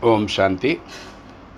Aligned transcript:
ஓம் 0.00 0.26
சாந்தி. 0.26 0.78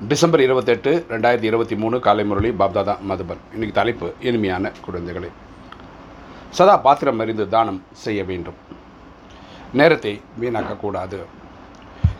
December 0.09 0.41
இருபத்தெட்டு 0.41 1.07
ரெண்டாயிரத்தி 1.09 1.43
இருபத்தி 1.43 1.77
மூணு 1.77 2.01
காலை 2.01 2.25
முரளி 2.25 2.51
பாப்தாதா 2.51 2.95
மதுபன். 3.09 3.41
இன்னைக்கு 3.53 3.75
தலைப்பு 3.79 4.13
இனிமையான 4.21 4.71
குழந்தைகளே. 4.87 5.31
சதா 6.51 6.77
பாத்திரம் 6.77 7.19
அறிந்து 7.19 7.49
தானம் 7.49 7.83
செய்ய 7.93 8.25
வேண்டும். 8.25 8.55
நேரத்தை 9.73 10.21
வீணாக்கக்கூடாது. 10.41 11.19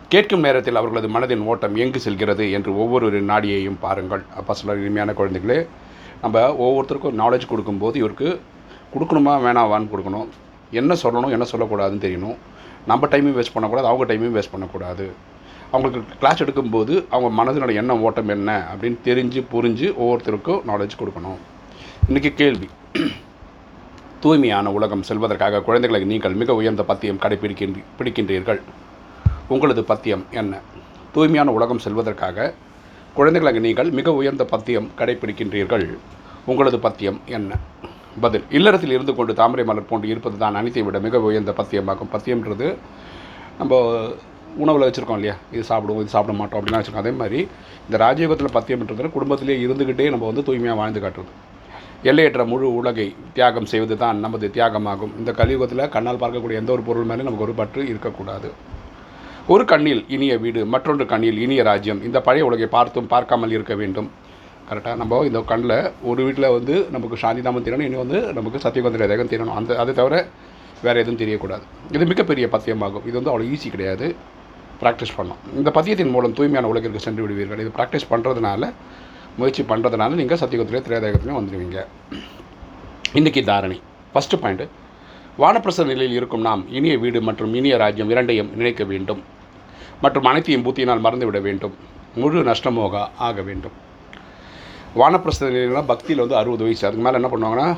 கேட்கும் 0.07 0.39
நேரத்தில் 0.39 0.75
அவர்களது 0.75 1.09
மனதின் 1.15 1.45
ஓட்டம் 1.45 1.75
எங்கு 1.75 1.99
செல்கிறது 1.99 2.51
என்று 2.51 2.77
ஒவ்வொரு 2.77 3.21
நாடியையும் 3.21 3.79
பாருங்கள். 3.79 4.25
அப்போ 4.35 4.53
சொல்ல 4.53 4.79
இனிமையான 4.81 5.11
குழந்தைகளே 5.11 5.67
நம்ம 6.21 6.55
ஒவ்வொருத்தருக்கும் 6.65 7.19
நாலேஜ் 7.23 7.51
கொடுக்கும்போது 7.53 7.97
இவருக்கு 7.97 8.41
கொடுக்கணுமா 8.93 9.35
வேணாவான்னு 9.47 9.91
கொடுக்கணும். 9.95 10.27
என்ன 10.71 10.93
சொல்லணும் 11.03 11.35
என்ன 11.37 11.45
சொல்லக்கூடாதுன்னு 11.51 12.05
தெரியணும். 12.07 12.37
நம்ம 12.87 13.07
டைமையும் 13.07 13.39
வேஸ்ட் 13.41 13.57
பண்ணக்கூடாது 13.57 13.87
அவங்க 13.87 14.13
டைமையும் 14.13 14.37
வேஸ்ட் 14.39 14.55
பண்ணக்கூடாது. 14.57 15.07
அவங்களுக்கு 15.71 16.17
கிளாஸ் 16.17 16.43
எடுக்கும்போது 16.43 17.05
அவங்க 17.09 17.43
மனதினோட 17.43 17.73
எண்ணம் 17.73 18.01
ஓட்டம் 18.01 18.27
என்ன 18.27 18.67
அப்படின்னு 18.73 18.97
தெரிஞ்சு 19.05 19.39
புரிஞ்சு 19.51 19.87
ஒவ்வொருத்தருக்கும் 20.03 20.61
நாலேஜ் 20.67 20.97
கொடுக்கணும். 20.99 21.39
இன்றைக்கி 22.09 22.33
கேள்வி. 22.33 22.69
தூய்மையான 24.19 24.71
உலகம் 24.71 25.03
செல்வதற்காக 25.03 25.61
குழந்தைகளை 25.61 26.05
நீங்கள் 26.05 26.33
மிக 26.33 26.53
உயர்ந்த 26.53 26.83
பத்தியம் 26.83 27.17
கடைபிடிக்கின்ற 27.17 27.83
பிடிக்கின்றீர்கள். 27.99 28.61
உங்களது 29.47 29.83
பத்தியம் 29.83 30.25
என்ன? 30.31 30.59
தூய்மையான 31.13 31.51
உலகம் 31.51 31.79
செல்வதற்காக 31.79 32.53
குழந்தைகளை 33.13 33.59
நீங்கள் 33.59 33.91
மிக 33.91 34.13
உயர்ந்த 34.13 34.45
பத்தியம் 34.45 34.89
கடைபிடிக்கின்றீர்கள். 34.97 35.97
உங்களது 36.45 36.79
பத்தியம் 36.79 37.21
என்ன? 37.25 37.55
பதில். 38.21 38.43
இல்லறத்தில் 38.49 38.91
இருந்து 38.91 39.15
கொண்டு 39.15 39.33
தாமரை 39.33 39.65
மலர் 39.65 39.89
போன்று 39.89 40.07
இருப்பது 40.07 40.37
தான் 40.37 40.55
அனைத்தை 40.55 40.83
விட 40.83 40.99
மிக 40.99 41.19
உயர்ந்த 41.19 41.51
பத்தியமாகும். 41.51 42.11
பத்தியம்ன்றது 42.13 42.75
நம்ம 43.57 43.77
உணவில் 44.63 44.85
வச்சுருக்கோம் 44.87 45.19
இல்லையா? 45.19 45.35
இது 45.55 45.63
சாப்பிடுவோம் 45.71 46.01
இது 46.03 46.13
சாப்பிட 46.15 46.33
மாட்டோம் 46.39 46.59
அப்படிலாம் 46.59 46.81
வச்சுருக்கோம். 46.81 47.05
அதே 47.05 47.13
மாதிரி 47.21 47.39
இந்த 47.87 47.97
ராஜயோகத்தில் 48.05 48.55
பத்தியம்ன்றது 48.57 49.11
குடும்பத்திலே 49.17 49.57
இருந்துக்கிட்டே 49.65 50.07
நம்ம 50.15 50.27
வந்து 50.31 50.45
தூய்மையாக 50.47 50.79
வாழ்ந்து 50.81 51.03
காட்டுறது. 51.05 51.31
எல்லையற்ற 52.09 52.41
முழு 52.51 52.65
உலகை 52.79 53.05
தியாகம் 53.37 53.69
செய்வது 53.71 53.95
தான் 54.03 54.19
நமது 54.25 54.47
தியாகமாகும். 54.55 55.13
இந்த 55.21 55.31
கலியுகத்தில் 55.39 55.89
கண்ணால் 55.95 56.21
பார்க்கக்கூடிய 56.23 56.61
எந்த 56.61 56.71
ஒரு 56.75 56.83
பொருள் 56.89 57.09
மேலே 57.09 57.25
நமக்கு 57.27 57.47
ஒரு 57.47 57.55
பற்று 57.61 57.81
இருக்கக்கூடாது. 57.91 58.49
ஒரு 59.53 59.63
கண்ணில் 59.71 60.01
இனிய 60.15 60.33
வீடு 60.43 60.61
மற்றொன்று 60.73 61.05
கண்ணில் 61.11 61.39
இனிய 61.45 61.61
ராஜ்யம். 61.69 62.01
இந்த 62.07 62.17
பழைய 62.27 62.45
உலகை 62.49 62.67
பார்த்தும் 62.77 63.11
பார்க்காமல் 63.13 63.55
இருக்க 63.57 63.75
வேண்டும். 63.81 64.09
கரெக்டாக 64.69 64.97
நம்ம 65.01 65.19
இந்த 65.29 65.39
கண்ணில் 65.51 65.77
ஒரு 66.09 66.21
வீட்டில் 66.25 66.53
வந்து 66.57 66.75
நமக்கு 66.95 67.15
சாந்தி 67.23 67.43
தாமம் 67.45 67.65
தெரியணும் 67.67 67.87
இனி 67.89 67.97
வந்து 68.03 68.19
நமக்கு 68.37 68.63
சத்தியகந்திர 68.65 69.07
தேகம் 69.11 69.31
தெரியணும் 69.33 69.57
அந்த 69.59 69.77
அதை 69.83 69.93
தவிர 69.99 70.15
வேறு 70.85 71.01
எதுவும் 71.03 71.21
தெரியக்கூடாது. 71.21 71.63
இது 71.95 72.03
மிகப்பெரிய 72.11 72.47
பத்தியமாகும். 72.55 73.05
இது 73.09 73.15
வந்து 73.19 73.31
அவ்வளோ 73.31 73.47
ஈஸி 73.53 73.69
கிடையாது. 73.75 74.07
ப்ராக்டிஸ் 74.81 75.15
பண்ணணும். 75.17 75.41
இந்த 75.59 75.69
பதியத்தின் 75.77 76.13
மூலம் 76.15 76.35
தூய்மையான 76.37 76.69
உலகிற்கு 76.73 77.05
சென்று 77.05 77.23
விடுவீர்கள். 77.25 77.61
இது 77.63 77.71
ப்ராக்டிஸ் 77.77 78.09
பண்ணுறதுனால 78.11 78.71
முயற்சி 79.39 79.63
பண்ணுறதுனால 79.71 80.17
நீங்கள் 80.19 80.41
சத்தியகுத்திலே 80.43 80.81
திரேதாயகத்துலேயும் 80.87 81.39
வந்துடுவீங்க 81.39 81.79
இன்றைக்கி 83.19 83.41
தாரணி. 83.51 83.77
ஃபஸ்ட்டு 84.13 84.39
பாயிண்ட்டு 84.43 84.67
வானப்பிரச 85.41 85.83
நிலையில் 85.89 86.15
இருக்கும் 86.19 86.45
நாம் 86.47 86.63
இனிய 86.77 86.95
வீடு 87.03 87.19
மற்றும் 87.27 87.53
இனிய 87.59 87.75
ராஜ்யம் 87.83 88.09
இரண்டையும் 88.13 88.49
நினைக்க 88.59 88.83
வேண்டும். 88.93 89.21
மற்றும் 90.03 90.27
அனைத்தையும் 90.31 90.65
பூத்தியினால் 90.65 91.05
மறந்துவிட 91.05 91.39
வேண்டும். 91.45 91.75
முழு 92.21 92.39
நஷ்டமோக 92.49 93.03
ஆக 93.27 93.41
வேண்டும். 93.49 93.75
வானப்பிரச 94.99 95.47
நிலையிலாம் 95.53 95.89
பக்தியில் 95.91 96.21
வந்து 96.23 96.37
அறுபது 96.41 96.63
வயசு. 96.67 96.83
அதுக்கு 96.87 97.05
மேலே 97.05 97.17
என்ன 97.19 97.29
பண்ணுவாங்கன்னா 97.33 97.69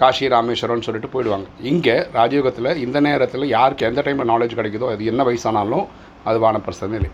காஷி 0.00 0.26
ராமேஸ்வரம்னு 0.34 0.86
சொல்லிட்டு 0.88 1.12
போயிடுவாங்க. 1.14 1.48
இங்கே 1.70 1.96
ராஜயோகத்தில் 2.18 2.70
இந்த 2.86 2.98
நேரத்தில் 3.06 3.46
யாருக்கு 3.56 3.88
எந்த 3.90 4.00
டைமில் 4.06 4.30
நாலேஜ் 4.32 4.58
கிடைக்குதோ 4.58 4.90
அது 4.94 5.10
என்ன 5.12 5.24
வயசானாலும் 5.30 5.86
அது 6.28 6.38
பிரச்சனை 6.66 6.92
நிலை 6.96 7.10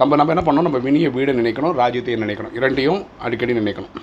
நம்ம 0.00 0.16
நம்ம 0.18 0.32
என்ன 0.34 0.42
பண்ணணும்? 0.46 0.66
நம்ம 0.68 0.78
மினிய 0.86 1.06
வீடு 1.16 1.32
நினைக்கணும் 1.38 1.76
ராஜ்யத்தையும் 1.80 2.22
நினைக்கணும். 2.24 2.54
இரண்டையும் 2.58 2.98
அடிக்கடி 3.26 3.52
நினைக்கணும். 3.58 3.94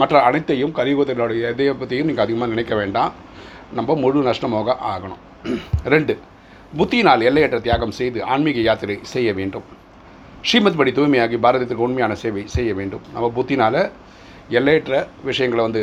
மற்ற 0.00 0.16
அனைத்தையும் 0.28 0.72
கலியுகத்தினுடைய 0.78 1.42
எதையை 1.52 1.74
பற்றியும் 1.82 2.08
நீங்கள் 2.08 2.24
அதிகமாக 2.24 2.50
நினைக்க 2.54 2.74
வேண்டாம். 2.80 3.12
நம்ம 3.78 3.94
முழு 4.02 4.22
நஷ்டமாக 4.28 4.76
ஆகணும். 4.92 5.22
ரெண்டு 5.94 6.14
புத்தியினால் 6.78 7.26
எல்லையற்ற 7.28 7.58
தியாகம் 7.66 7.94
செய்து 8.00 8.18
ஆன்மீக 8.32 8.60
யாத்திரை 8.68 8.96
செய்ய 9.12 9.30
வேண்டும். 9.38 9.66
ஸ்ரீமத் 10.48 10.78
படி 10.80 10.92
தூய்மையாகி 10.98 11.38
பாரதத்துக்கு 11.46 11.86
உண்மையான 11.86 12.14
சேவை 12.24 12.42
செய்ய 12.56 12.70
வேண்டும். 12.80 13.04
நம்ம 13.14 13.26
புத்தினால் 13.38 13.80
எல்லையற்ற 14.58 14.94
விஷயங்களை 15.28 15.62
வந்து 15.66 15.82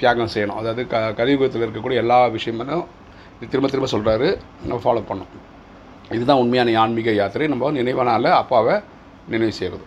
தியாகம் 0.00 0.32
செய்யணும். 0.34 0.58
அதாவது 0.60 0.82
க 0.92 1.02
கலியுகத்தில் 1.18 1.64
இருக்கக்கூடிய 1.66 2.02
எல்லா 2.02 2.18
விஷயமும் 2.36 2.86
திரும்ப 3.50 3.68
திரும்ப 3.72 3.88
சொல்கிறாரு 3.92 4.28
நம்ம 4.68 4.80
ஃபாலோ 4.84 5.02
பண்ணணும். 5.10 5.44
இதுதான் 6.16 6.40
உண்மையான 6.42 6.74
ஆன்மீக 6.82 7.10
யாத்திரை. 7.20 7.46
நம்ம 7.52 7.70
நினைவானால 7.78 8.32
அப்பாவை 8.42 8.74
நினைவு 9.32 9.54
செய்கிறது 9.60 9.84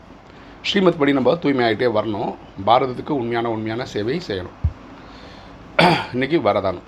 ஸ்ரீமத் 0.70 1.00
படி 1.02 1.12
நம்ம 1.18 1.34
தூய்மையாகிட்டே 1.44 1.88
வரணும். 1.98 2.32
பாரதத்துக்கு 2.70 3.14
உண்மையான 3.22 3.50
உண்மையான 3.56 3.86
சேவையை 3.94 4.22
செய்யணும். 4.30 4.58
இன்றைக்கி 6.14 6.38
வரதானம். 6.48 6.88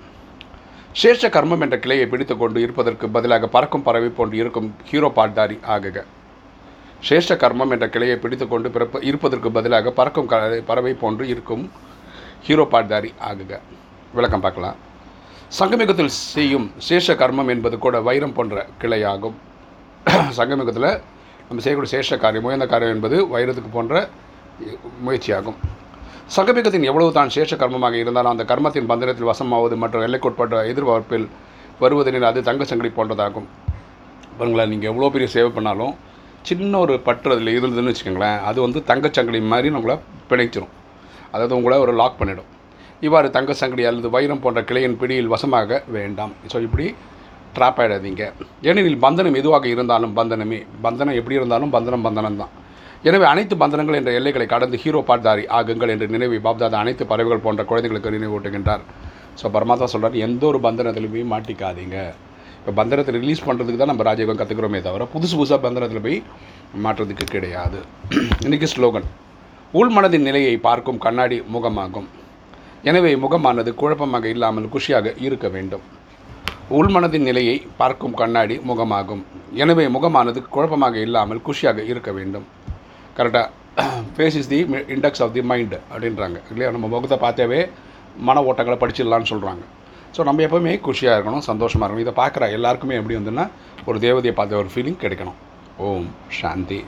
சேஷ 1.02 1.28
கர்மம் 1.36 1.64
என்ற 1.64 1.76
கிளையை 1.84 2.06
பிடித்து 2.10 2.34
கொண்டு 2.36 2.58
இருப்பதற்கு 2.66 3.06
பதிலாக 3.16 3.48
பறக்கும் 3.54 3.86
பறவை 3.86 4.10
போன்று 4.18 4.36
இருக்கும் 4.42 4.68
ஹீரோ 4.90 5.08
பாட்தாரி 5.16 5.56
ஆகுக. 5.74 5.98
சேஷ 7.08 7.36
கர்மம் 7.42 7.72
என்ற 7.74 7.86
கிளையை 7.94 8.16
பிடித்துக்கொண்டு 8.22 8.68
பிறப்ப 8.74 9.00
இருப்பதற்கு 9.08 9.48
பதிலாக 9.56 9.90
பறக்கும் 9.98 10.28
பறவை 10.68 10.92
போன்று 11.02 11.24
இருக்கும் 11.32 11.64
ஹீரோ 12.46 12.64
பாட்தாரி 12.72 13.10
ஆகுக. 13.30 13.52
விளக்கம் 14.16 14.44
பார்க்கலாம். 14.44 14.76
சங்கமிகத்தில் 15.58 16.12
செய்யும் 16.34 16.66
சேஷ 16.86 17.16
கர்மம் 17.22 17.50
என்பது 17.54 17.76
கூட 17.84 17.96
வைரம் 18.08 18.34
போன்ற 18.36 18.64
கிளையாகும். 18.82 19.36
சங்கமிகத்தில் 20.38 20.90
நம்ம 21.48 21.60
செய்யக்கூடிய 21.64 21.90
சேஷ 21.94 22.18
காரியம் 22.24 22.46
உயர்ந்த 22.48 22.66
காரியம் 22.72 22.94
என்பது 22.96 23.16
வைரத்துக்கு 23.34 23.70
போன்ற 23.76 23.94
முயற்சியாகும். 25.06 25.58
சங்கமிகத்தின் 26.36 26.88
எவ்வளவு 26.90 27.10
தான் 27.18 27.32
சேஷ 27.36 27.52
கர்மமாக 27.62 27.96
இருந்தாலும் 28.02 28.32
அந்த 28.34 28.44
கர்மத்தின் 28.52 28.90
பந்தனத்தில் 28.90 29.30
வசமாவது 29.32 29.74
மற்றும் 29.82 30.04
எல்லைக்குட்பட்ட 30.06 30.64
எதிர்பார்ப்பில் 30.72 31.26
வருவதெனில் 31.82 32.28
அது 32.30 32.40
தங்க 32.48 32.64
சங்கடி 32.72 32.90
போன்றதாகும். 32.98 33.48
பாருங்களேன் 34.38 34.70
நீங்கள் 34.72 34.90
எவ்வளோ 34.92 35.10
பெரிய 35.14 35.28
சேவை 35.36 35.50
பண்ணாலும் 35.58 35.94
சின்ன 36.48 36.78
ஒரு 36.84 36.94
பற்று 37.06 37.32
அதில் 37.34 37.50
இருந்ததுன்னு 37.58 37.92
வச்சுக்கோங்களேன் 37.92 38.40
அது 38.48 38.58
வந்து 38.64 38.80
தங்கச்சங்கிலி 38.90 39.40
மாதிரி 39.52 39.68
நம்மளை 39.76 39.94
பிணைச்சிரும். 40.30 40.72
அதாவது 41.34 41.54
உங்களை 41.58 41.76
ஒரு 41.84 41.92
லாக் 42.00 42.18
பண்ணிடும். 42.20 42.50
இவ்வாறு 43.06 43.28
தங்க 43.36 43.52
அல்லது 43.90 44.08
வைரம் 44.16 44.42
போன்ற 44.44 44.60
கிளையின் 44.70 44.98
பிடியில் 45.02 45.32
வசமாக 45.34 45.80
வேண்டாம். 45.96 46.34
ஸோ 46.52 46.58
இப்படி 46.66 46.86
ட்ராப் 47.56 47.80
ஆகிடாதீங்க 47.82 48.22
ஏனெனில் 48.68 49.00
பந்தனம் 49.06 49.38
எதுவாக 49.40 49.66
இருந்தாலும் 49.72 50.14
பந்தனமே. 50.18 50.58
பந்தனம் 50.84 51.16
எப்படி 51.20 51.38
இருந்தாலும் 51.38 51.72
பந்தனம் 51.76 52.04
பந்தனம் 52.06 52.38
தான். 52.42 52.52
எனவே 53.08 53.26
அனைத்து 53.32 53.54
பந்தனங்கள் 53.62 53.98
என்ற 54.00 54.12
எல்லைகளை 54.18 54.46
கடந்து 54.52 54.76
ஹீரோ 54.84 55.00
பாட்தாரி 55.08 55.44
ஆகுங்கள் 55.58 55.92
என்று 55.94 56.06
நினைவை 56.14 56.38
பாப்தாதா 56.46 56.78
அனைத்து 56.84 57.04
பறவைகள் 57.10 57.44
போன்ற 57.46 57.64
குழந்தைகளுக்கு 57.70 58.14
நினைவூட்டுகின்றார். 58.16 58.84
ஸோ 59.40 59.46
பரமாத்மா 59.56 59.88
சொல்கிறார் 59.94 60.16
எந்த 60.26 60.42
ஒரு 60.50 60.60
பந்தனத்திலுமே 60.66 61.24
மாட்டிக்காதீங்க. 61.34 61.98
இப்போ 62.64 62.82
பந்தரத்தை 62.82 63.12
ரிலீஸ் 63.14 63.42
பண்ணுறதுக்கு 63.46 63.76
தான் 63.76 63.90
நம்ம 63.92 64.04
ராஜயோகம் 64.08 64.38
கற்றுக்கிறோமே 64.40 64.78
தவிர 64.82 65.04
புதுசு 65.04 65.34
புதுசாக 65.38 65.58
பந்தரத்தில் 65.60 66.00
போய் 66.00 66.22
மாற்றுறதுக்கு 66.84 67.24
கிடையாது. 67.24 67.78
இன்றைக்கி 68.46 68.64
ஸ்லோகன். 68.64 69.06
உள்மனதின் 69.74 70.24
நிலையை 70.28 70.56
பார்க்கும் 70.56 70.98
கண்ணாடி 70.98 71.42
முகமாகும். 71.54 72.06
எனவே 72.82 73.16
முகமானது 73.16 73.74
குழப்பமாக 73.74 74.28
இல்லாமல் 74.28 74.68
குஷியாக 74.68 75.14
இருக்க 75.26 75.48
வேண்டும். 75.48 75.84
உள்மனதின் 76.70 77.26
நிலையை 77.30 77.66
பார்க்கும் 77.76 78.14
கண்ணாடி 78.14 78.58
முகமாகும். 78.70 79.22
எனவே 79.52 79.88
முகமானது 79.88 80.42
குழப்பமாக 80.48 80.98
இல்லாமல் 81.00 81.42
குஷியாக 81.48 81.84
இருக்க 81.84 82.12
வேண்டும். 82.12 82.46
கரெக்டாக 83.18 83.46
face 84.16 84.36
is 84.42 84.48
the 84.48 84.60
index 84.96 85.22
of 85.22 85.32
the 85.32 85.40
mind 85.52 85.80
அப்படின்றாங்க. 85.92 86.40
இல்லையா? 86.50 86.70
நம்ம 86.70 86.86
முகத்தை 86.86 87.18
பார்த்தாவே 87.28 87.68
மன 88.16 88.40
ஓட்டங்களை 88.42 88.78
படிச்சிடலான்னு 88.80 89.32
சொல்கிறாங்க 89.34 89.64
ஸோ 90.16 90.22
நம்ம 90.28 90.42
எப்போவுமே 90.46 90.72
குஷியாக 90.86 91.16
இருக்கணும் 91.18 91.46
சந்தோஷமாக 91.50 91.86
இருக்கணும். 91.86 92.04
இதை 92.06 92.14
பார்க்குற 92.20 92.50
எல்லாருக்குமே 92.56 92.98
எப்படி 93.00 93.16
வந்துன்னா 93.20 93.46
ஒரு 93.88 93.98
தேவதையை 94.06 94.34
பார்த்த 94.40 94.62
ஒரு 94.62 94.70
ஃபீலிங் 94.74 95.00
கிடைக்கணும். 95.04 95.38
ஓம் 95.86 96.08
சாந்தி. 96.40 96.80